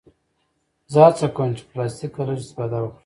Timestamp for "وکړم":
2.81-2.99